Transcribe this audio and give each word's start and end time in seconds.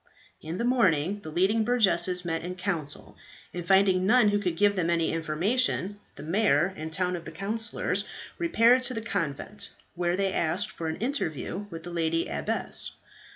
In 0.41 0.57
the 0.57 0.65
morning 0.65 1.19
the 1.21 1.29
leading 1.29 1.63
burgesses 1.63 2.25
met 2.25 2.43
in 2.43 2.55
council, 2.55 3.15
and 3.53 3.63
finding 3.67 4.03
none 4.07 4.29
who 4.29 4.39
could 4.39 4.57
give 4.57 4.75
them 4.75 4.89
any 4.89 5.11
information, 5.11 5.99
the 6.15 6.23
mayor 6.23 6.73
and 6.75 6.91
two 6.91 7.15
of 7.15 7.23
the 7.23 7.31
councillors 7.31 8.03
repaired 8.39 8.81
to 8.89 8.95
the 8.95 9.01
convent, 9.03 9.69
where 9.93 10.17
they 10.17 10.33
asked 10.33 10.71
for 10.71 10.87
an 10.87 10.95
interview 10.95 11.67
with 11.69 11.83
the 11.83 11.91
lady 11.91 12.27
abbess. 12.27 12.93